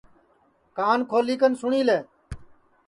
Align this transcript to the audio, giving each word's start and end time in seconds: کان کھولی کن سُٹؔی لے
کان 0.77 0.99
کھولی 1.09 1.35
کن 1.41 1.53
سُٹؔی 1.59 1.81
لے 1.87 1.99